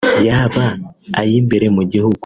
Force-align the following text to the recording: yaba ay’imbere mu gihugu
yaba 0.27 0.65
ay’imbere 1.19 1.67
mu 1.75 1.83
gihugu 1.91 2.17